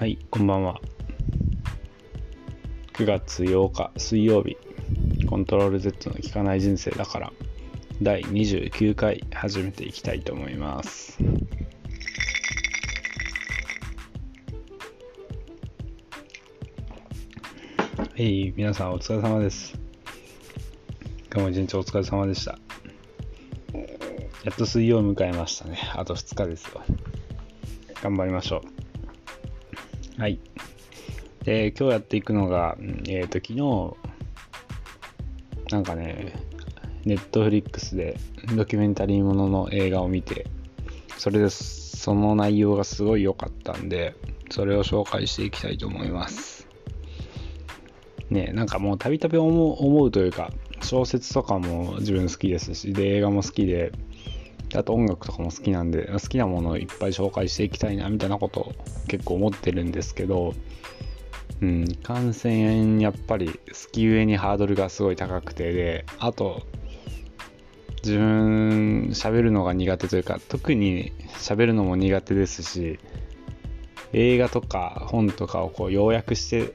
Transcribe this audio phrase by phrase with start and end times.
[0.00, 0.80] はい、こんばんは。
[2.94, 4.56] 9月8日水曜日、
[5.26, 7.32] コントロール Z の効かない人生だから、
[8.00, 11.18] 第29回始めていきたいと思います。
[17.98, 19.78] はい、皆さんお疲れ様です。
[21.30, 22.58] 今日も一日お疲れ様でした。
[24.44, 25.78] やっと水曜を迎えましたね。
[25.92, 26.80] あと2日ですよ。
[28.02, 28.79] 頑張りましょう。
[30.20, 30.38] はい。
[31.44, 32.76] で、今日やっていくのが、
[33.08, 33.96] えっ、と、昨日、
[35.72, 36.34] なんかね、
[37.06, 38.18] ネットフリックスで
[38.54, 40.46] ドキュメンタリーものの映画を見て、
[41.16, 44.14] それでその内容がすごい良かったんで、
[44.50, 46.68] それを紹介していきたいと思います。
[48.28, 50.50] ね、なんかもうたびたび思う思うというか、
[50.82, 53.92] 小説とかも自分好きですし、で、映画も好きで、
[54.74, 58.74] あと音楽とかも好きなんで、好きなものをいっぱい紹介していきたいな、みたいなこと
[59.08, 60.54] 結構思ってるんですけど、
[61.60, 66.62] うん、感染やっぱり好きゆえにハードルがすごい高くてで、あと、
[68.02, 72.98] 自分喋るのが苦手というか、特に喋るのも苦手ですし、
[74.12, 76.72] 映画とか本とかをこう要約して、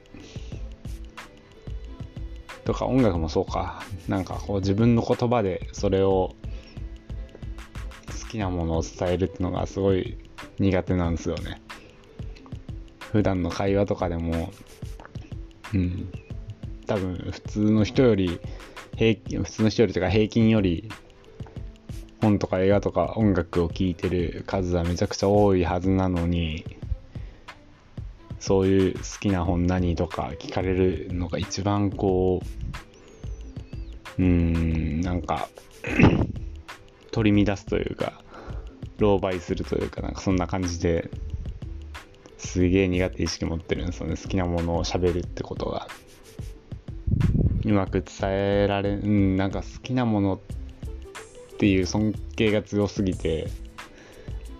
[2.64, 6.34] とか音楽もそうか、なんかこう自分の言葉でそれを
[8.26, 10.18] 好きなものを伝えるってのがすごい
[10.58, 11.62] 苦手なんですよね。
[13.12, 14.50] 普段の会話とかでも、
[15.72, 16.10] うん、
[16.86, 18.40] 多分普通の人より
[18.96, 20.90] 平、普通の人よりとか平均より
[22.20, 26.64] 本とか映画とか音楽を聴いてる数はめちゃくちゃ多いはずなのに、
[28.40, 32.42] そういう好きな本何とか聞かれるのが一番こ
[34.18, 35.48] う、うーん、なんか
[37.16, 38.12] 取り乱すというか、
[39.00, 41.08] 狼狽するというか、なんかそんな感じで、
[42.36, 44.16] すげえ苦手意識持ってるんですよね。
[44.16, 45.88] 好きなものを喋るってことが。
[47.64, 48.30] うまく伝
[48.64, 53.48] えられ、うん、なんか好きなものっていう尊敬が強すぎて、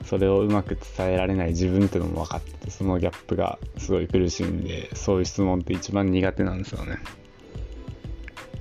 [0.07, 6.97] それをうまく伝えられない自分ってのも分かってて、そのギャップがすごい苦しいんで、そういう質問って一番苦手なんですよね。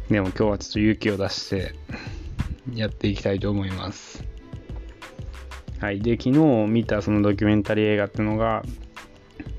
[0.09, 1.74] でも今日はちょっと勇気を出して、
[2.74, 4.24] やっていきたいと思います。
[5.80, 6.00] はい。
[6.00, 8.64] で、昨日見たそのドキュメンタリー映画っていうのが、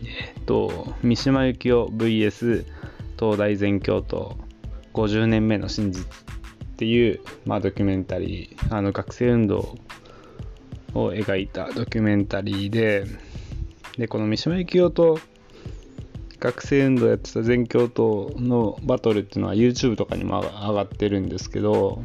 [0.04, 2.64] えっと、三島由紀夫 VS
[3.18, 4.36] 東大全教頭
[4.94, 6.08] 50年目の真実っ
[6.76, 9.76] ていう、まあ、ドキュメンタリー、あの学生運動
[10.94, 13.04] を描いたドキュメンタリーで、
[13.98, 15.18] で、この三島由紀夫と
[16.38, 22.02] 学生運動やってた全教頭のバトルっていうのは YouTube とかにも上がってるんですけど、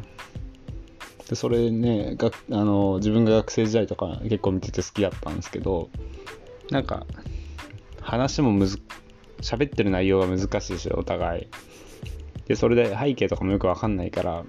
[1.28, 5.88] でそれねがあの自分が学生時代とか結構見てて好きだったんですけど
[6.70, 7.06] なんか
[8.00, 8.80] 話もむず
[9.40, 11.48] 喋ってる内容が難しいしお互い。
[12.46, 14.44] でそれで背景とかもよくわかんないから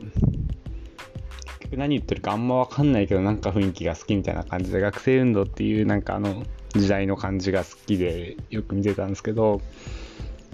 [1.60, 9.62] 結局何言ってるかあんまわかんないけどなんか雰囲気が好きみたいな感じで学生運動っていうなんかあの時代の感じが好きでよく見てたんですけど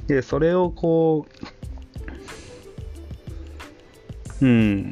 [0.08, 1.69] でそれをこう
[4.42, 4.90] うん。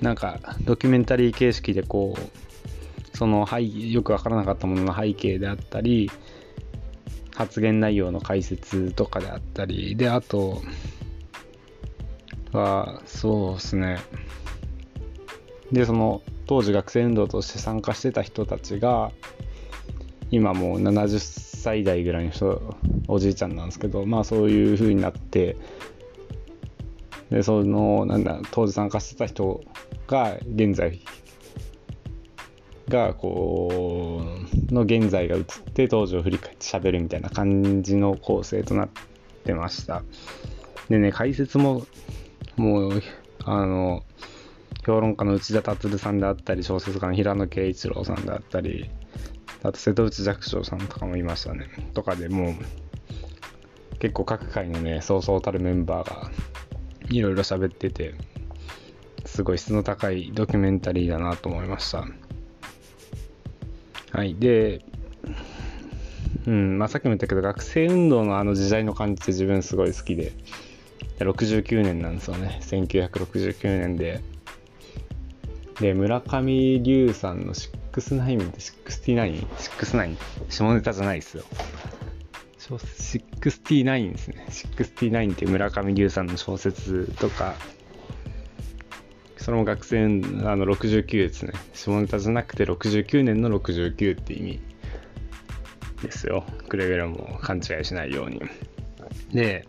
[0.00, 6.10] なんかドキュメンタリー形式でこうその背よくわからなかったものの背景であったり
[7.34, 10.62] 発言内容の解説とかであったりであと
[12.52, 13.98] はそうですね。
[15.72, 19.12] でその当時学生運動として参加してた人たちが
[20.30, 22.74] 今もう70歳代ぐらいの人
[23.06, 25.56] おじいちゃんなんですけどまあそういう風になって
[27.30, 29.62] でそのなんだ当時参加してた人
[30.06, 31.00] が現在
[32.88, 34.20] がこ
[34.70, 38.88] うの現在が映って当時を振り返って喋るみたいな感じの構成となっ
[39.44, 40.02] てました。
[40.88, 41.86] でね解説も
[42.56, 43.02] もう
[43.44, 44.02] あの
[44.84, 48.90] 評論家の内田達さんであったり小説家の平野啓一郎さんであったり
[49.62, 51.68] あと瀬戸内寂聴さんとかもいましたね。
[51.94, 52.54] とかでもう
[53.98, 56.30] 結構各界のねそうそうたるメンバーが
[57.10, 58.14] いろいろ喋ってて
[59.26, 62.06] すごい質の高いドキュメンタリーだなと思いました。
[64.12, 64.84] はいで
[66.46, 70.32] うんまあさっきも言ったけど学生運動のあの時代の感じって自分すごい好きで
[71.18, 72.58] 69年なんですよね。
[72.62, 74.20] 1969年で。
[75.80, 80.16] で村上龍さんの69って69 69
[80.48, 81.44] 下ネタじゃないですよ。
[82.70, 84.46] 69ですね。
[84.48, 87.54] 69っていう村上龍さんの小説とか、
[89.36, 90.08] それも学生、あ
[90.56, 91.52] の69ですね。
[91.74, 94.60] 下ネタじゃなくて69年の69って意味
[96.02, 98.40] ですよくれぐれも勘違いしないように
[99.32, 99.66] で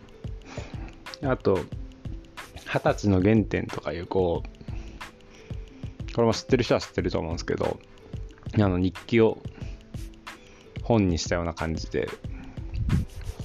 [1.24, 1.60] あと
[2.56, 7.80] 二十歳の原点とかいうこうこれも知ってる人は知ってると思うんですけど
[8.56, 9.42] あの日記を
[10.84, 12.10] 本にしたような感じで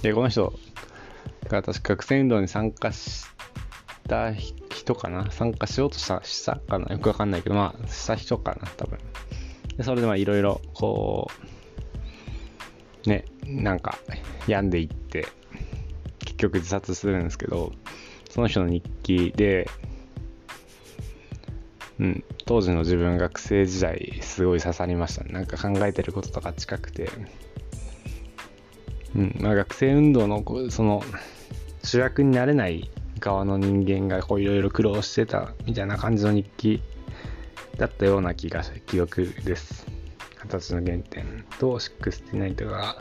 [0.02, 0.52] でこの人
[1.48, 3.26] が確か学生運動に参加し
[4.08, 5.30] た人かな。
[5.30, 6.92] 参加しようとしたしたかな。
[6.92, 8.98] よくわかんないけどまあした人かな多分。
[9.76, 11.30] でそれでまあいろいろこ
[13.04, 13.98] うねなんか
[14.46, 15.26] 病んでいって
[16.20, 17.72] 結局自殺するんですけど
[18.30, 19.68] その人の日記で
[21.98, 25.32] うん、当時の自分学生時代すごい刺さりましたね。
[25.32, 27.08] なんか考えてることとか近くて。
[29.16, 31.02] うんまあ、学生運動のその
[31.82, 36.82] 主役になれない側の人間がいろいろ苦労してたみたいな感じの日記
[37.78, 39.86] だったような気が記憶です。
[40.36, 42.98] 形の原点と69とか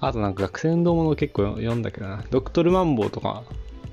[0.00, 2.22] あとなんか学生運動もの結構読んだけどな。
[2.30, 3.44] ドクトルマンボウとか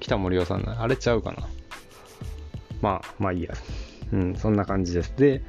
[0.01, 1.47] 北森夫さんのあれちゃうかな。
[2.81, 3.53] まあまあいいや。
[4.11, 5.13] うん、そんな感じです。
[5.17, 5.41] で、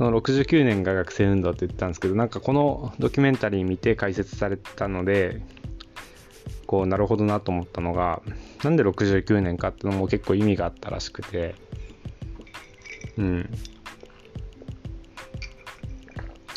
[0.00, 5.42] その69年が学生運動って言ったんですけど、なんかこのドキュメンタリー見て解説されたので、
[6.66, 8.22] こう、なるほどなと思ったのが、
[8.64, 11.54] なんで69年かっていうのも結構意味があったらしくて、
[13.18, 13.50] うん。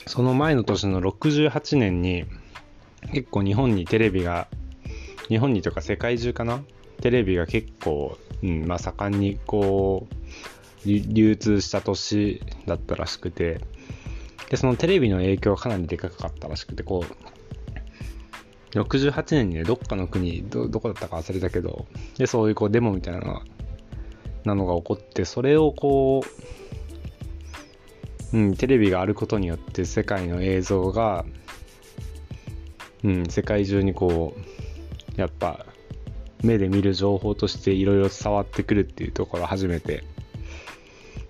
[0.08, 2.24] その前の年の68年に、
[3.12, 4.48] 結構日本にテレビが、
[5.28, 6.64] 日本にというか世界中かな？
[7.02, 10.16] テレビが結構、うん、まあ盛んにこう、
[10.86, 13.62] 流通した年だったらしくて、
[14.50, 17.06] で、そのテレビの影響がかなりでかかったらしくて、こ
[18.74, 21.86] う、68年にね、どっかの国、ど、どこだったか忘れたけど、
[22.18, 23.44] で、そういうこうデモみたいな
[24.46, 26.24] なのが起こって、それをこ
[28.34, 31.26] う、うん、テレビがあることによって世界の映像が、
[33.04, 34.36] うん、世界中にこ
[35.18, 35.66] う、やっぱ、
[36.44, 40.04] 目で見る情報としていろいろ伝わってくるっていうところを初めて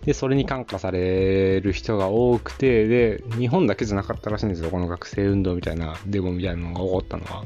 [0.05, 4.69] で、それに感化される人が多くて、で、日本だけじゃなかったらしいんですよ。
[4.69, 7.45] この学生運動みたいな、デモみたいなのが起こったのは。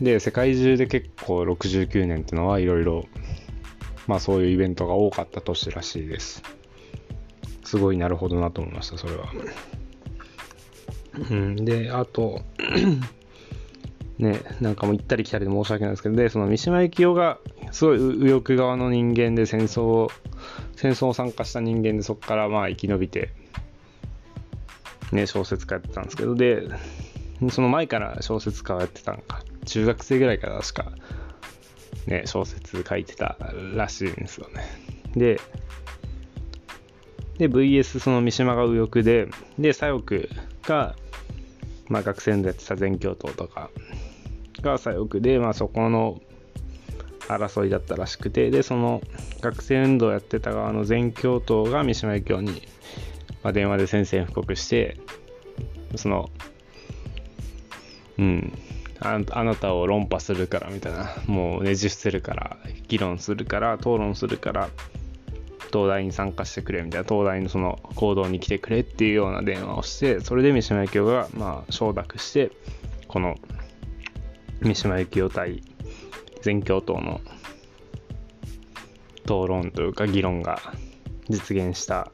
[0.00, 3.06] で、世界中で結構69年っていうのはいろいろ、
[4.06, 6.42] まあそういうイベントが多かった年らしいです。
[7.64, 9.32] すごいなるほどなと思いました、それは。
[11.30, 12.42] うん、で、あと
[14.18, 17.38] ね、なんかも行ったり来たりで申し訳ないですけど、で、その三島由紀夫が
[17.72, 20.10] すごい右翼側の人間で戦争を
[20.76, 23.32] 戦争を参加した人間でそこからまあ生き延びて、
[25.12, 26.68] ね、小説家やってたんですけど、で、
[27.50, 30.92] その前から小説家をやってたんか、中学生ぐらいから確か、
[32.06, 33.36] ね、小説書いてた
[33.74, 34.64] らしいんですよね。
[35.16, 35.40] で、
[37.38, 39.28] で、VS その三島が右翼で、
[39.58, 40.28] で、左翼
[40.62, 40.96] が、
[41.88, 43.70] まあ学生でやってた全教頭とか
[44.62, 46.20] が左翼で、まあそこの
[47.38, 49.02] 争いだったらしくて、で、その
[49.40, 52.62] 学生運動をやってた側の全教頭が三島由紀夫に、
[53.42, 54.96] まあ、電話で宣戦布告して、
[55.96, 56.30] その、
[58.18, 58.52] うん、
[59.00, 62.56] ああなたを論破するからみたいな、もうねじ伏せるから、
[62.88, 64.68] 議論するから、討論するから、
[65.72, 72.52] 東大に参加してくれみたいな、東大のその行動に来てくれっていうような電話をして、それで三島由紀夫が、まあ、承諾して、
[73.08, 73.36] この
[74.60, 75.62] 三島由紀夫対
[76.42, 77.20] 全教頭の
[79.24, 80.60] 討論というか議論が
[81.28, 82.10] 実現した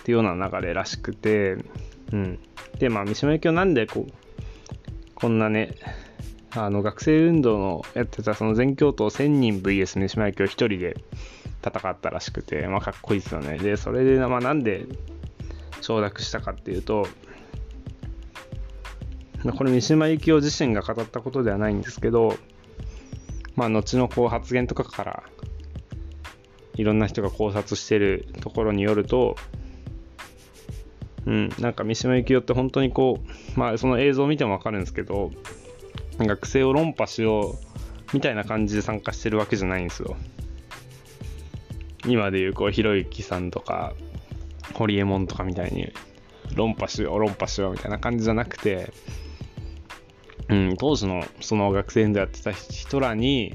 [0.00, 1.56] っていうような流れらしくて、
[2.12, 2.38] うん。
[2.78, 4.12] で、まあ、三島由紀夫なんでこう、
[5.14, 5.74] こんなね、
[6.52, 10.96] あの学生運動のやってたその全教頭1000人 VS 三島由紀夫1人で
[11.64, 13.58] 戦ったらしくて、まあ、かっこいいですよね。
[13.58, 14.86] で、それで、まあ、なんで
[15.80, 17.08] 承諾したかっていうと、
[19.56, 22.36] これ三島由紀夫自身が語ったことではないんですけど、
[23.56, 25.22] まあ、後のこう発言とかから
[26.74, 29.36] いろんな人が考察してるところによると、
[31.24, 33.20] うん、なんか三島由紀夫って本当にこ
[33.56, 35.32] う、まあ、その映像を見てもわかるんですけど、
[36.18, 37.76] 学生を論破しよう
[38.12, 40.16] みたいな感じで参加してるわけじゃないんですよ。
[42.06, 43.94] 今でいうこう、ひろゆきさんとか、
[44.74, 45.92] ホリエモンとかみたいに、
[46.54, 48.92] 論破しよう、論破しようみたいな感じじゃなくて、
[50.48, 53.54] うん、当時のその学生でやってた人らに、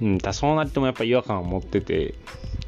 [0.00, 2.14] うん、多少なりともやっぱ違和感を持ってて、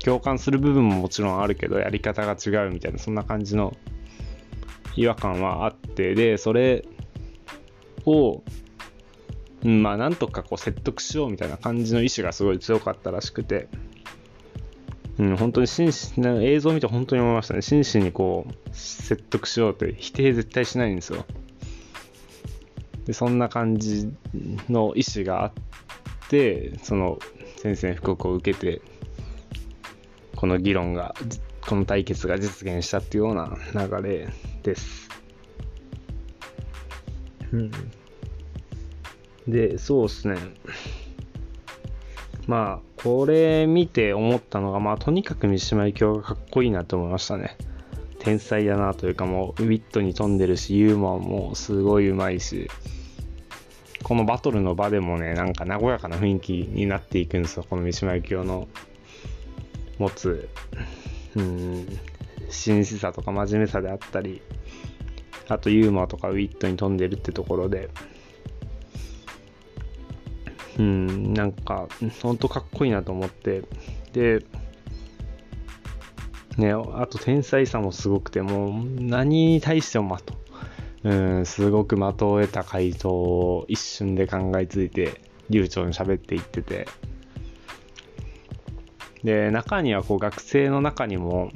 [0.05, 3.77] 共感する部分ももちろんあるけど、やり方が違うみたいな、そんな感じの
[4.97, 6.85] 違和感はあって、で、それ
[8.05, 8.43] を、
[9.65, 13.69] うん、まあ、なんとかこう説得しようみたいな感じの意志がすごい強かったらしくて、
[15.19, 17.63] うん、本当に真摯映像を見て本当に思いましたね。
[17.63, 21.25] 真摯にこう、説得しようって否定絶対しないんですよ。
[23.07, 24.13] で、そんな感じ
[24.69, 25.53] の意思があっ
[26.29, 27.19] て、その
[27.57, 28.83] 宣戦布告を受けて、
[30.35, 31.15] この議論が、
[31.67, 34.29] この対決が実現したっていうような流れ
[34.63, 35.09] です。
[37.53, 37.71] うん。
[39.49, 40.37] で、そうですね。
[42.47, 47.57] まあ、これ見て思ったのが、まあ、とにかく三島由紀夫がかっこいいなと思いましたね。
[48.19, 52.69] 天才だなというか、もう、ウィットに富んでるし、ユーモアもすごいうまいし、
[54.07, 58.69] このバトルの場でもね、なんか和やかな雰囲気になっていくんですよ、この三島由紀夫の
[59.99, 60.49] 持つ、
[61.35, 61.89] うん、
[62.49, 64.43] 真摯さとか真面目さであったり、
[65.49, 67.91] あとユーモアとかウィットに富んでるってところで、
[70.79, 71.89] うん、なんか、
[72.23, 73.65] ほんとかっこいいなと思って、
[74.13, 74.45] で、
[76.59, 80.46] ね、あと天才さもすごくて、もう何に対しても的。
[81.05, 86.89] うん、すごく的を得た回答を一瞬で考えついて、流暢に喋っていってて。
[89.23, 91.51] で、中にはこう学生の中にも、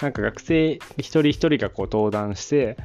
[0.00, 2.76] なんか学生一人一人がこう登壇して、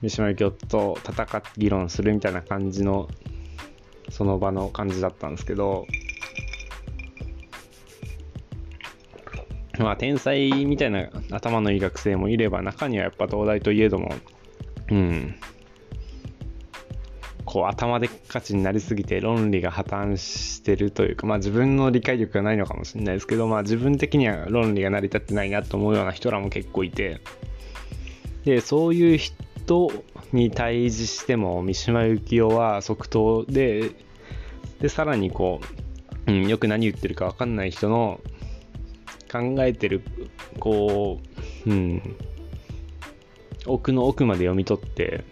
[0.00, 3.08] 三島由紀夫と戦って議論するみたいな感じの
[4.10, 5.86] その場の感じだったんですけど、
[9.78, 14.12] まあ、天才みたいな頭のいい学生もいれば、中にはやっぱ東大といえども、
[14.92, 15.34] うん、
[17.46, 27.20] こう頭でっかちになりすぎて論理が破綻してるというか、まあ自分の理解力がないのかもしれないですけど、まあ自分的には論理が成り立ってないなと思うような人らも結構いて、
[28.44, 29.90] で、そういう人
[30.34, 33.92] に対峙しても三島由紀夫は即答で
[34.80, 35.60] でさらにこ
[36.26, 38.20] う、うん、よく何言ってるか分かんない人の
[39.30, 40.02] 考えてる
[40.58, 41.18] こ
[41.66, 42.16] う、うん、
[43.66, 45.24] 奥の奥まで読み取って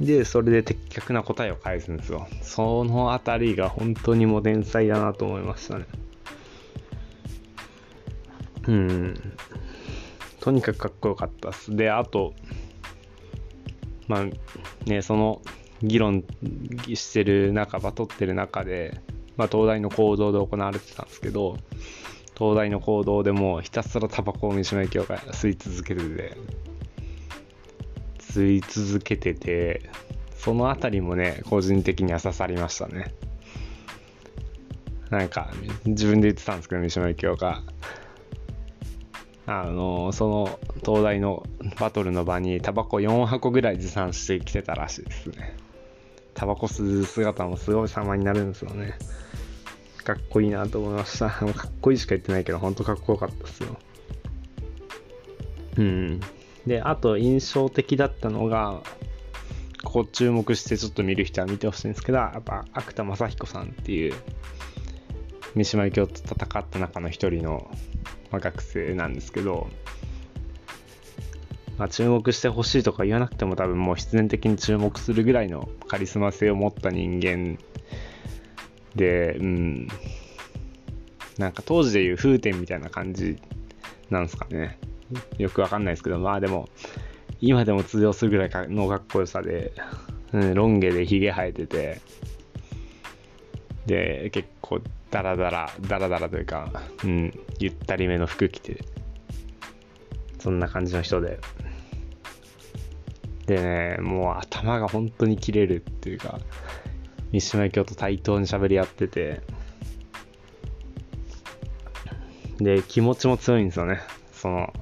[0.00, 2.26] でそれで的確な答えを返すんですよ。
[2.42, 5.86] そのあたりが本当にもう天才だなと思いましたね。
[8.66, 9.36] うん。
[10.40, 11.74] とにかくかっこよかったっす。
[11.74, 12.34] であと
[14.08, 15.40] まあね、その
[15.82, 16.24] 議論
[16.86, 19.00] してる中、バトってる中で、
[19.36, 21.56] まあ、東大の行動で行われてたんですけど、
[22.36, 26.36] 東大の行動でもひたすらタバコを三島由紀夫が吸い続けてて、
[28.18, 29.88] 吸い続けてて、
[30.36, 33.14] そのあたりもね、個人的には刺さりましたね。
[35.10, 35.52] なんか、
[35.84, 37.62] 自分で言ってたんですけど、三島由紀夫が、
[39.46, 41.42] あのその東大の
[41.78, 45.54] バトルの場にタバコ4箱ぐらい持参してきてたらしいですね。
[46.32, 48.94] タバコ吸う姿もすごい様になるんですよね。
[50.04, 51.30] かっこいいなと思いました。
[51.32, 53.78] かっこいいしか言ってないけどほんとかっこよかったですよ。
[55.78, 56.20] うん。
[56.66, 58.82] であと印象的だったのが
[59.82, 64.14] ここ注目してちょっと見る人は見てほしいんですけどやっぱ芥田正彦さんっていう
[65.54, 67.70] 三島由紀夫と戦った中の一人の
[68.34, 69.68] ま、学生なんですけど、
[71.78, 77.58] まあ、注目してほしいとか言わなくても多分もう必然的に注目するぐらいのカリスマ性を持った人間
[78.96, 79.88] で、うん、
[81.38, 83.38] なんか当時でいう風天みたいな感じ
[84.10, 84.78] なんですかね。
[85.38, 86.68] よくわかんないですけど、まあでも、
[87.40, 89.72] 今でも通用するぐらいのかっこよさで、
[90.32, 92.00] うん、ロン毛でヒゲ生えてて、
[93.86, 96.70] で、結構ダラダラ、ダラダラというか、
[97.04, 98.78] うん、ゆったりめの服着て、
[100.38, 101.38] そんな感じの人で。
[103.46, 106.40] でね、もう頭が本当に切れるっていうか、
[107.34, 109.40] 三島由紀夫と対等に喋り合ってて、
[112.58, 113.98] で、気持ちも強いんですよね。
[114.32, 114.72] その、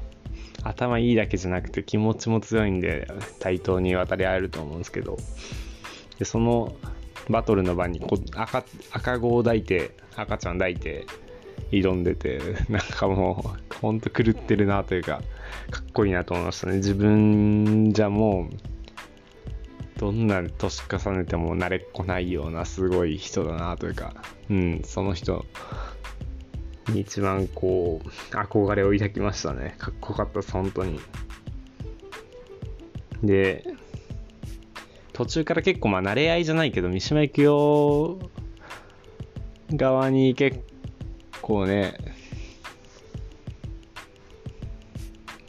[0.62, 3.08] 頭いいだけじゃなくて気持ちも強いんで、
[3.40, 5.16] 対等に渡り合えると思うんですけど、
[6.18, 6.76] で、その
[7.30, 11.06] バトルの場にこ赤赤子を抱いて赤ちゃん抱いて
[11.70, 15.22] 挑んでて なんかもうほんと狂ってるなというか
[15.70, 16.76] かっこいいなと思いましたね。
[16.76, 18.71] 自分じゃもう
[20.02, 24.12] どんな年重ねても慣れっこないようなすごい人だなというか
[24.50, 25.46] うんその人
[26.88, 29.76] に一番こう憧れを抱きましたね。
[29.78, 30.98] かっこよかったです本当に。
[33.22, 33.64] で
[35.12, 38.18] 途中から結構まあ慣れ合いじゃないけど三島由紀夫
[39.72, 40.58] 側に結
[41.42, 41.94] 構ね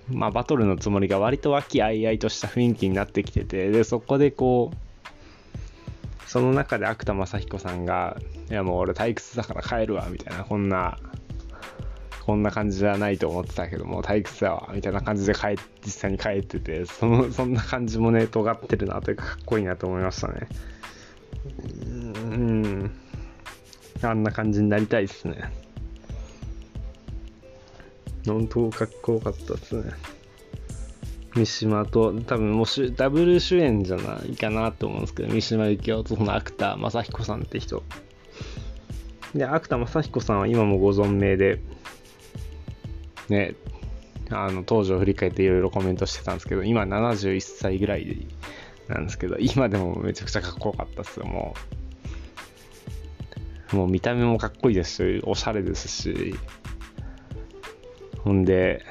[0.10, 8.17] まあバトルのつもりが割と和気あいあいとした雰囲気になってきててでそこでこうその中で芥田正彦さんが
[8.50, 10.98] 「いやもう俺退屈だから帰るわ」みたいなこんな
[12.25, 20.48] こんな感じじゃないと思ってたけども退屈だわみたいな感じで帰実際に帰っててそのそんな感じもね尖ってるなというかかっこいいなと思いましたね。
[22.15, 22.91] うん。
[24.01, 25.51] あんな感じになりたいですね。
[28.25, 29.91] 本当かっこよかったですね。
[31.35, 37.83] 三島と多分もうダブル主演じゃないかなと思うんですけど三島由紀夫とその芥正彦さんって人。
[39.33, 41.59] で芥正彦さんは今もご存命で
[43.29, 43.55] ね
[44.29, 48.27] あの当時を振り返っていろいろコメントしてたんですけど今71歳ぐらい
[48.87, 51.55] なんですけど今でもめちゃくちゃかっこよかったっすよも
[53.73, 53.75] う。
[53.75, 56.35] もう見た目もかっこいいですしおしゃれですし。
[58.23, 58.85] ほんで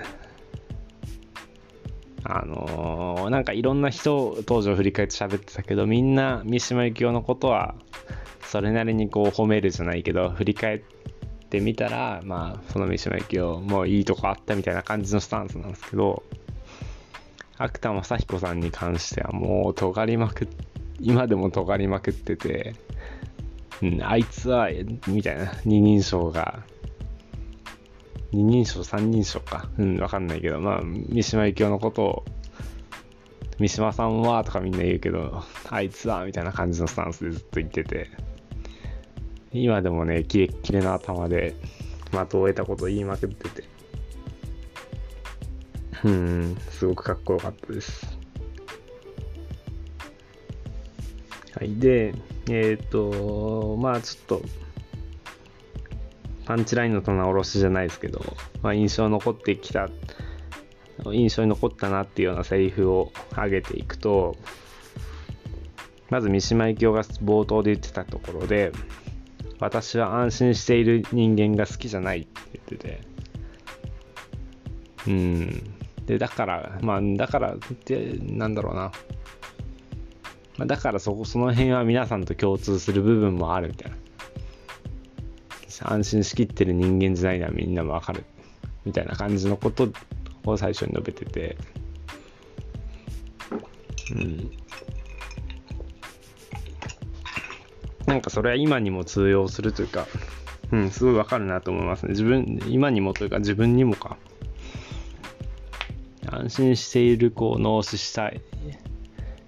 [2.24, 7.74] あのー、なんかいろんな人当時を振り返って喋ってたけどみんな三島由紀夫のことは
[8.44, 10.82] それなりにこう褒めるじゃないけど振り返っ
[11.50, 16.22] てみたらまあその三島由紀夫もういいとこあったみたいな感じのスタンスなんですけど
[17.58, 20.48] 芥田正彦さんに関してはもう尖りまくっ
[21.02, 22.74] 今でも尖りまくってて、
[23.82, 24.68] うん、あいつは
[25.08, 26.62] みたいな二人称が
[28.32, 29.68] 二人称、三人称か。
[29.78, 32.24] うん、わかんないけど、まあ、三島由紀夫のことを、
[33.58, 38.10] 三島さんはとかみんな言うけど、あいつはみたいな感じのスタンスでずっと言ってて、
[39.52, 41.54] 今でもね、キレッキレな頭で、
[42.10, 43.64] 的を得たことを言いまくってて、
[46.04, 48.18] うん、すごくかっこよかったです。
[51.54, 52.14] はい、で、
[52.48, 54.42] えっ、ー、と、まあちょっと、
[56.44, 58.20] パンチラインの棚卸しじゃないですけど、
[58.62, 59.88] まあ、印象残ってきた
[61.12, 64.37] 印象に残ったなっていうようなセリフを上げていくと
[66.11, 68.72] まず三島由紀夫が冒頭で言ってたところで
[69.58, 73.12] 私は安心している人間が好きじゃないって言ってて
[75.06, 75.75] うん。
[76.06, 78.93] でだからまあだからってなんだろうな。
[80.67, 83.97] だからそこその辺は皆さんと共通する部分もあるみたいな。
[85.82, 88.25] 安心しきってる人間じゃないのはみんなもわかる。
[88.85, 89.89] みたいな感じのこと
[90.45, 91.56] を最初に述べてて。
[94.15, 94.50] うん。
[98.06, 100.06] なんかそれは今にも通用するというか
[100.73, 102.11] うんすごいわかるなと思いますね。
[102.11, 104.17] 自分今にもというか自分にもか。
[106.26, 108.41] 安心しているこう脳死したい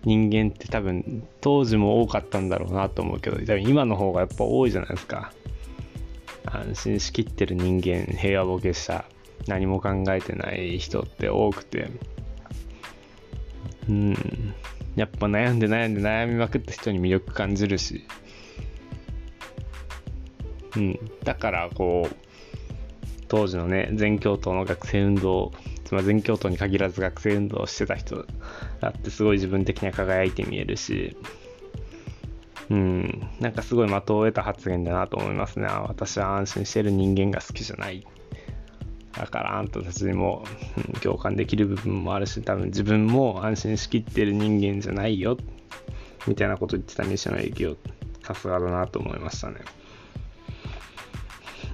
[0.04, 5.32] 人間って多分当時も多かったんだろうなと思うけど多分今の方がやっぱ多いじゃないですか。
[6.46, 9.04] 安心しきってる人間平和ボケした
[9.46, 11.90] 何も考えてない人って多くて。
[13.88, 14.14] うん。
[14.96, 18.04] やっぱ悩んで悩んで悩みまくった人に魅力感じるし。
[20.76, 20.98] うん。
[21.24, 22.16] だからこう
[23.28, 25.52] 当時のね全教頭の学生運動
[25.84, 28.24] つまり全教頭に限らず学生運動してた人
[28.80, 31.16] だってすごい自分的には輝いて見えるし。
[32.70, 35.66] うん、なんかすごい的を得た発言だなと思いますね。
[35.66, 38.06] 私は安心してる人間が好きじゃない。
[39.12, 40.44] だからあんたたちにも、
[40.76, 45.36] うん、共感できる部分もあるし、多分自分も安心しきってる人間じゃないよ。
[46.26, 47.76] みたいなこと言ってた三島由紀夫、
[48.22, 49.56] さすがだなと思いましたね。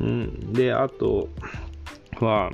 [0.01, 1.29] うん、で、あと
[2.21, 2.51] は、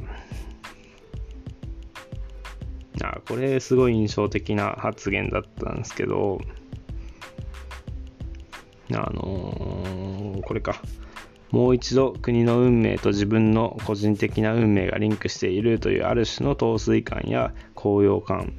[3.03, 6.40] あこれすごい印象的な発言だったんですけど、
[8.92, 10.81] あのー、これか。
[11.51, 18.53] もう一度国の運命と自分の個人的な運命がリンクしているというある種の陶酔感や高揚感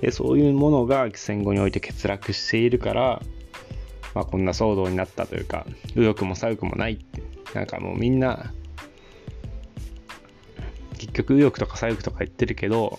[0.00, 3.22] でそういうものが戦後において欠落しているから、
[4.14, 7.22] まあ、こんな騒動になったというか右翼も左翼もないって
[7.54, 8.52] なんかもうみんな
[10.98, 12.98] 結局右翼とか左翼とか言ってるけど、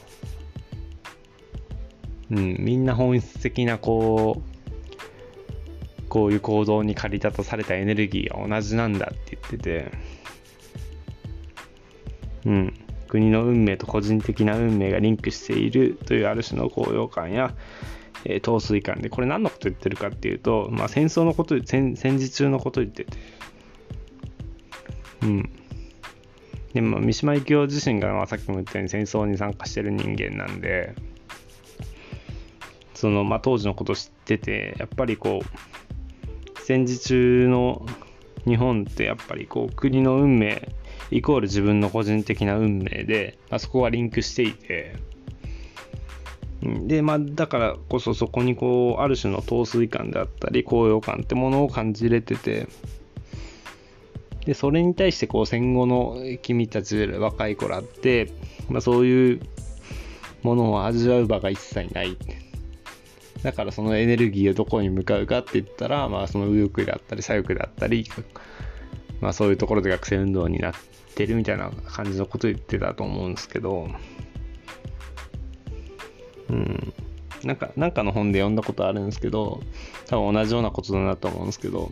[2.29, 4.50] うん、みんな本質的なこう
[6.11, 9.91] こういう行動に駆り立たされたエネルギーが同じなんだって言ってて、
[12.45, 12.73] うん、
[13.07, 17.55] 国の運命と個人的な運命がリンクしているというある種の高揚感や、
[18.25, 23.17] えー、陶酔感で、これ何のこと言ってるかっていうと、まあ、戦争のこと戦、戦時中のこと言ってて、
[25.21, 25.49] うん。
[26.73, 30.93] でも、三島由紀夫自身が、まあ、さっきも言ったように戦争に参加してる人間なんで、
[32.95, 35.70] その、まあ、当時のこと知ってて、やっぱりこう、
[36.63, 37.85] 戦時中の
[38.45, 40.69] 日本ってやっぱりこう国の運命
[41.11, 44.95] イコール自分の個人的な運命で、まあ、そこはリンクしていて
[46.61, 52.67] でまあだからこそそこにこうある種の陶酔感であったり高揚感ってものを感じれてて
[54.45, 58.31] で、それに対してこう戦後の君たち若い子らって、
[58.69, 59.41] まあ、そういう
[60.41, 62.17] ものを味わう場が一切ない。
[63.43, 68.05] だからそのエネルギーをどこに向かうかって言ったら、まあその右翼であったり左翼であったり、
[69.19, 70.73] まあそういうところで学生運動になっ
[71.15, 73.87] てるみたいな感じのこと言ってたと思うんですけど、
[76.49, 76.93] うん。
[77.43, 79.61] なんか、なんかの本で読んだことあるんですけど、
[80.07, 81.91] 多分同じようなことだなと思うんですけど、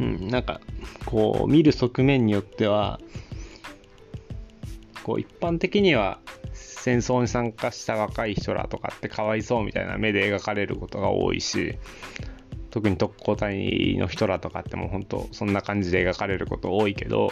[0.00, 0.60] うん、なんか、
[1.06, 2.98] こう、見る側面によっては、
[5.04, 6.18] こう、一般的には
[6.82, 11.78] 戦争に参加した若い人らとかってかわいそうみたいな目で描かれることが多いし、
[12.70, 17.30] 特に特攻隊の人らとかってもう本当そんな感じで描かれること多いけど、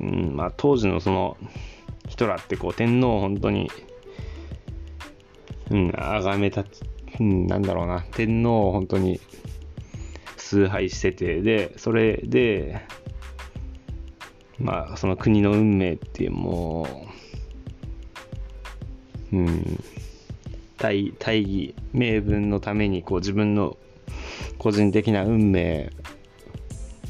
[0.00, 1.36] うんまあ、当時のその
[2.08, 3.70] 人らってこう天皇を本当に、
[5.70, 6.64] うん、崇めた、
[7.20, 9.20] うん、なんだろうな、天皇を本当に
[10.36, 12.80] 崇拝してて、で、それで、
[14.58, 16.86] まあ、その国の運命っていうも
[19.32, 19.84] う、うん、
[20.78, 23.76] 大大義名分のためにこう自分の
[24.58, 25.90] 個人的な運命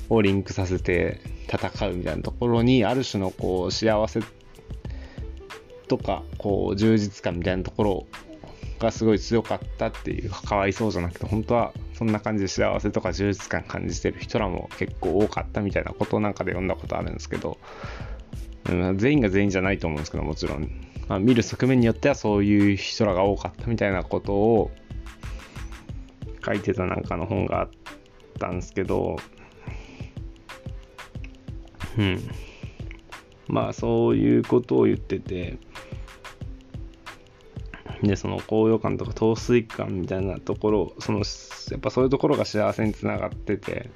[0.09, 4.20] をリンクさせて戦うみたいなところにある種のこう幸せ
[5.88, 8.07] とかこう充実感みたいなところを
[8.85, 17.59] がすごい強かったっていうかわいそうじゃなくて本当はそんな感じで幸せとか充実感感じてる人らも結構多かったみたいなことなんかで読んだことあるんですけど、
[18.68, 20.70] うん、全員が全員じゃないと思うんですけどもちろん、
[21.09, 24.70] まあ、見る側面によってはそういう人らが多かったみたいなことを
[26.44, 27.70] 書いてたなんかの本があっ
[28.38, 29.16] たんですけど
[31.99, 32.31] うん。
[33.47, 35.59] まあそういうことを言ってて
[38.07, 41.25] で、その高揚感とか陶酔感みたいなところ、その、や
[41.77, 43.90] っぱそういうところが幸せにつながってて、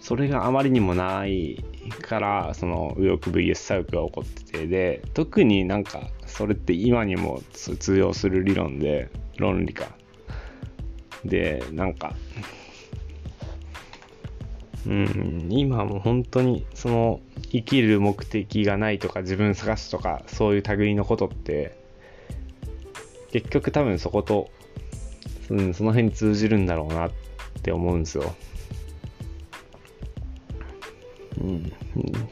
[0.00, 1.64] それがあまりにもない
[2.02, 9.88] から、その右翼 VS 左翼が起こってて、で、特になんか、それって今にも通用する理論で、論理か。
[11.24, 12.14] で、なんか、
[14.86, 17.20] うん、今も本当にその
[17.50, 21.85] 生きる目的がないとか自分探すとかそういう類のことって
[23.32, 24.50] 結局多分そこと、
[25.50, 27.10] うん、その辺通じるんだろうなっ
[27.62, 28.34] て思うんですよ。
[31.40, 31.72] うん。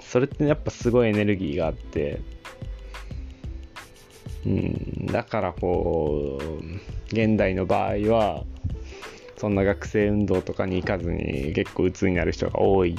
[0.00, 2.20] それってやっぱすごいエネルギーがあって、
[4.46, 6.74] うん、だからこう、
[7.06, 8.44] 現代の場合は、
[9.36, 12.96] そんな学生運動とかに行かずに結構鬱になる人が多い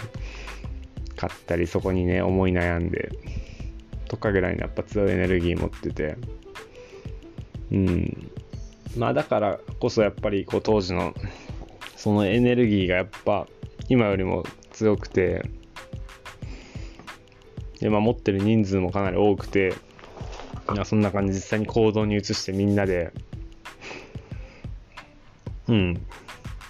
[1.16, 3.10] かったり、そこにね、思い悩んで、
[4.08, 6.18] とかぐらいのやっぱ強いエネルギー持ってて、
[7.72, 8.32] うん。
[8.98, 11.14] まあだからこそやっぱりこう当時の
[11.96, 13.48] そのエネルギーがやっぱ
[13.90, 15.44] 今よりも強くて、
[17.80, 19.74] でまあ、持ってる人数もかなり多くて、
[20.86, 23.12] そんな感じ実際に行動に移してみんなで、
[25.68, 26.02] うん、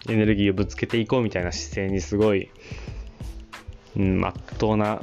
[0.10, 2.50] エネルギーをぶつけていこうみたいな姿勢にすごい、
[3.98, 5.02] うん、まっとうな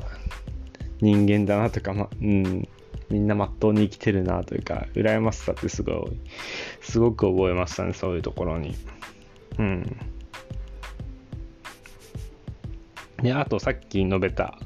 [1.00, 2.68] 人間だなとか、まあ、うん、
[3.12, 5.96] みんなまっとうに生きてるなというか、羨ましさってすごい、
[6.80, 8.74] すごく覚えましたね、そういうところに。
[9.58, 9.96] うん。
[13.22, 14.58] で、あとさっき述べた、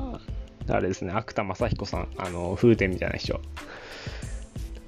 [0.69, 3.41] あれですね、芥田正彦さん、あの、風天みたいな人。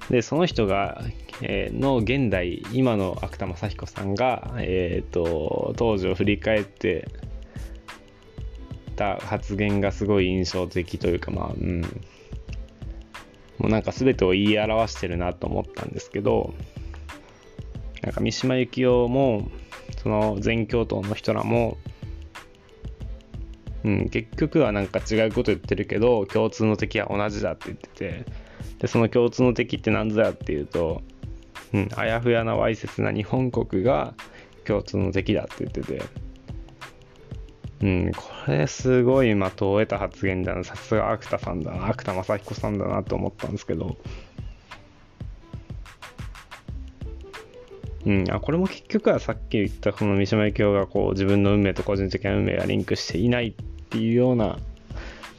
[0.09, 1.03] で、その人が、
[1.41, 7.09] えー、の現代、今の芥田正彦さんが、えっ、ー、と、当時を振り返って
[8.95, 11.81] た発言がすごい印象的というか、まあ、うん、
[13.59, 16.53] もうなんか全てを言い表してるなと思ったんですけど、
[18.01, 19.49] なんか三島由紀夫も、
[20.01, 21.77] その全教頭の人らも、
[23.83, 28.25] うん、結局はなんか違うこと言ってるけど、共通の敵は同じだって言ってて、
[28.79, 31.01] で、その共通の敵って何ぞやっていうと、
[31.73, 34.13] うん、あやふやなわいせつな日本国が
[34.65, 36.01] 共通の敵だって言ってて、
[37.81, 40.63] うん、これすごい的を得た発言だな。
[40.63, 41.87] さすが芥田さんだな。
[41.87, 43.97] 芥田正彦さんだなと思ったんですけど。
[48.05, 53.53] うん、あこれも結局はさっき言ったこの三島由紀夫がこう自分の運命と個人的な運命がリンクしていないっ
[53.89, 54.57] ていうような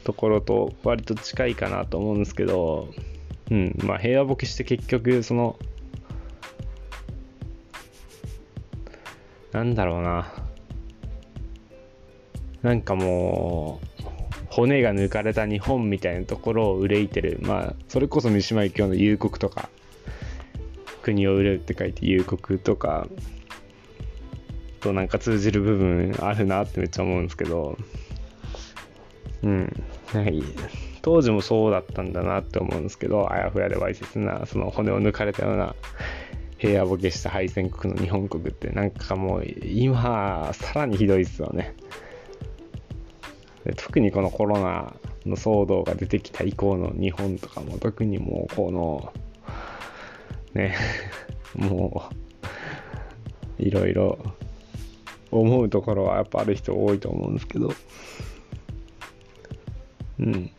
[0.03, 2.89] ところと割と近いかなと思うんですけど、
[3.49, 5.57] うん、まあ平和ボケして結局その
[9.51, 10.31] なんだろうな
[12.61, 14.03] なんかもう、
[14.47, 17.39] 骨が抜かれた日本みたいなところを憂いてる。
[17.41, 19.69] まあ、それこそ三島由紀夫の幽国とか、
[21.01, 23.07] 国を憂うって書いて幽国とか、
[24.81, 27.77] となんか通じる部分あるなってめっちゃ思うんですけど、
[29.43, 29.83] うん。
[30.13, 30.43] ない
[31.01, 35.75] 当時もそうだったんだなって思うんですけど、あやふやでわいせつな、その骨を抜かれたような
[36.57, 41.73] 平野ボケした敗戦国の日本国ってなんかもう今さらにひどいですよね。
[43.75, 44.93] 特にこのコロナ
[45.25, 49.13] の騒動が出てきた以降の日本とかも特にもうこの
[50.53, 50.75] ね
[51.55, 52.09] も
[53.59, 54.17] ういろいろ
[55.29, 57.73] 思うところはやっぱある人多いと思うんですけど。
[60.19, 60.51] うん。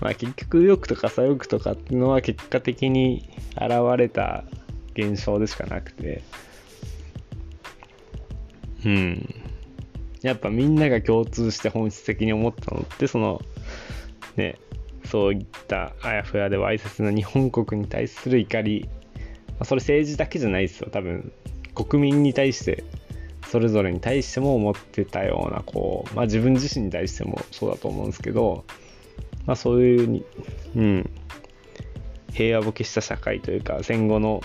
[0.00, 4.44] まあ結局右翼とか左翼とかっていうのは結果的に現れた
[4.94, 6.22] 現象でしかなくて。
[8.84, 9.41] うん。
[10.22, 13.40] やっぱみんなが共通して本質的に思ったのってその
[14.36, 14.58] ね
[15.04, 18.88] そういったあやふやでわいせつな日本国に対する怒り、
[19.48, 20.88] まあ、それ政治だけじゃないですよ。
[20.90, 21.32] 多分
[21.74, 22.84] 国民に対して
[23.48, 28.64] それぞれに対しても思ってたようなこう、まあ、自分自身に対してもそうだと思うんですけど、
[29.44, 30.24] まあ、そういうに、
[30.76, 31.10] うん、
[32.32, 34.42] 平和ボケした社会というか戦後の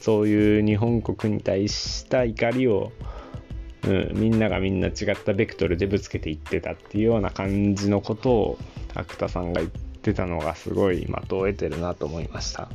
[0.00, 2.92] そういう日本国に対した怒りを
[3.86, 4.94] うん、みんながみんな違っ
[5.24, 8.58] たベクトルでぶつけていってたっていうような感じのことを
[8.94, 9.72] 芥田さんが言っ
[10.02, 12.68] てたのがすごい的を得てるなと思いました。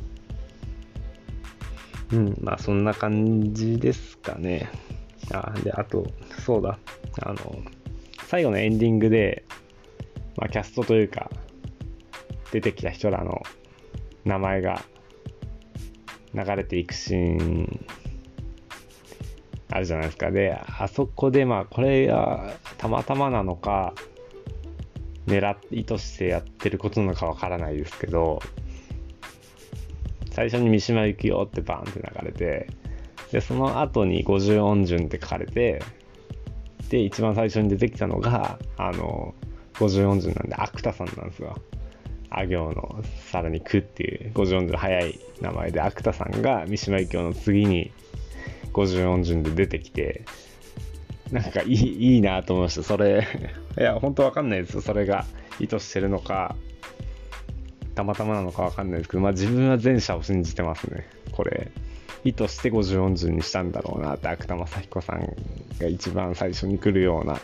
[2.12, 2.36] うん。
[2.40, 4.70] まあそんな感じですかね。
[5.32, 6.06] あであと
[6.44, 6.78] そうだ。
[7.20, 7.62] あの
[8.26, 9.44] 最後のエンディングで、
[10.36, 11.30] まあ、キャストというか
[12.50, 13.42] 出てきた人らの
[14.24, 14.82] 名前が
[16.34, 17.86] 流れていくシーン
[19.72, 20.30] あるじゃないですか。
[20.30, 23.94] で、あそこで、まあ、これがたまたまなのか、
[25.26, 28.40] 狙って意図してやってることなのかわからないですけど、
[30.30, 32.68] 最初に三島由紀夫ってバーンって流れて、
[33.30, 35.82] で、その後に50音順って書かれて、
[36.90, 39.34] で、一番最初に出てきたのが、あの、
[39.74, 41.56] 50音順なんで、芥田さんなんですよ。
[42.34, 47.92] あ行のさらに「く」っていう50音順早い名前で芥田さんが三島由紀夫の次に
[48.72, 50.24] 50音順で出てきて、
[51.30, 52.82] なんかいいいいなと思いました。
[52.82, 53.26] それ、
[53.78, 54.80] いや、本当わかんないです。
[54.82, 55.24] それが
[55.60, 56.56] 意図してるのか、
[57.94, 61.06] たまたまなのかわかんないですけど、まあ自分は前者を信じてますね。
[61.32, 61.70] これ、
[62.24, 65.36] 意図して50音順にしたんだろうなって、芥田正彦さん
[65.78, 67.40] が一番最初に来るような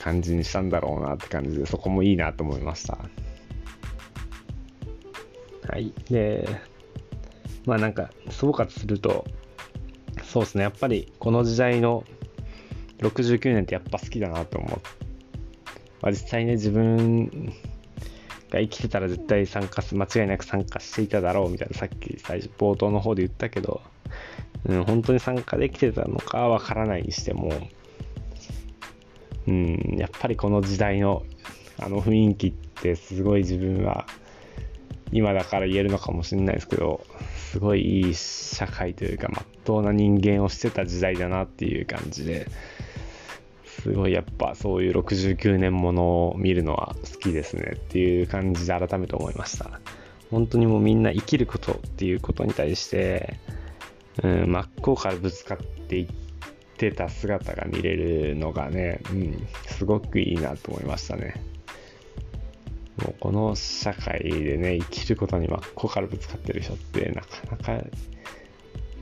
[0.00, 2.98] 感じにしたんだろうなって感じで、そこもいいなと思いました。
[5.68, 5.92] はい。
[6.08, 6.48] で、
[7.66, 9.24] まあなんか、総括すると、
[10.24, 12.04] そうですね、やっぱりこの時代の
[12.98, 14.80] 69年ってやっぱ好きだなと思う。
[16.00, 17.52] まあ、実際ね、自分
[18.50, 23.80] が生きてたら絶対参加す、間違いなく参加していただろうみたいな、さっき最初冒頭の方で言ったけど、
[24.66, 27.50] うん、本当に参加できてたのかわからないにしても、
[29.46, 31.22] うん、やっぱりこの時代の
[31.78, 34.06] あの雰囲気ってすごい自分は
[35.12, 37.04] 今だから言えるのかもしれないですけど、
[37.52, 42.48] すごいいい社会というか、まっとうな人間をしてた時代だなっていう感じで、
[43.64, 49.80] すごいやっぱそういう69年ものを見るのは好きですねっていう感じで改めて思いました。
[50.30, 53.38] 本当にもうみんな生きることっていうことに対して、
[54.22, 56.06] うん、真っ向からぶつかっていっ
[56.76, 61.53] てた姿が見れるのがね、うん、すごくいいなと思いましたね。
[62.96, 67.84] もうこの社会でね、生きることに真っ向からぶつかってる人ってなかなか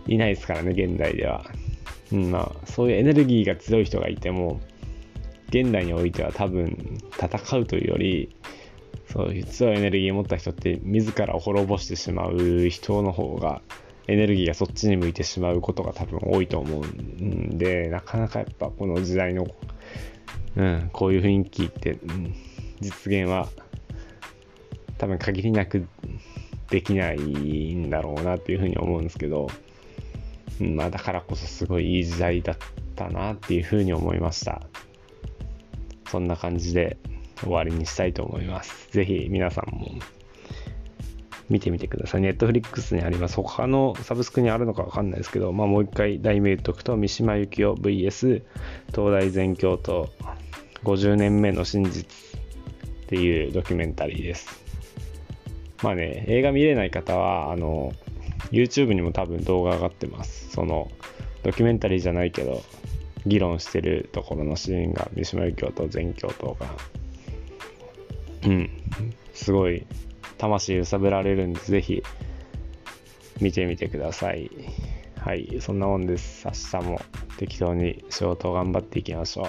[0.06, 1.44] いないですからね、現代では。
[2.12, 4.60] うん、まあ、そういうエネルギーが強い人がいても、
[5.48, 8.34] 現代においては多分戦うというより、
[9.12, 13.60] そういう強いエネルギーを持った人って自らを滅ぼしてしまう人の方が
[14.08, 19.46] エネルギーがそっちに向いてしまうことが多分多いと思うんでなかなかやっぱこの時代の、
[20.56, 22.34] うん、こういう雰囲気って、うん、
[22.80, 23.48] 実現は
[25.02, 25.88] 多分限りなく
[26.70, 29.48] できないんだろうなっていうふうに思うんですけど、
[30.60, 32.56] まあだからこそすごいいい時代だっ
[32.94, 34.62] たなっていうふうに思いました。
[36.08, 36.98] そんな感じで
[37.40, 38.92] 終わりにしたいと思います。
[38.92, 39.90] ぜひ皆さんも
[41.50, 42.20] 見てみてください。
[42.20, 43.34] ネットフリックスにあります。
[43.34, 48.44] 他のサブスクにあるのかわかんないですけど、まあ、もう一回題名言っとくと、三島由紀夫 VS
[48.94, 50.10] 東大全教と
[50.84, 54.61] 50年目の真実っていうドキュメンタリーです。
[55.82, 57.92] まあね、映画見れない方は、あの、
[58.50, 60.50] YouTube にも多分動画上がってます。
[60.50, 60.90] その、
[61.42, 62.62] ドキュメンタリーじゃないけど、
[63.26, 66.66] 議論してるところのシーンが、三島由紀夫と全教頭が、
[68.46, 68.70] うん、
[69.34, 69.84] すごい、
[70.38, 72.02] 魂揺さぶられるんで、ぜひ、
[73.40, 74.50] 見てみてください。
[75.18, 76.46] はい、そんなもんです。
[76.46, 77.00] 明日も
[77.38, 79.46] 適当に仕事を頑張っていきましょう。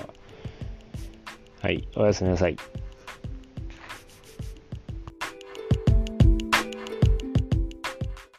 [1.61, 2.57] はい、おやすみなさい。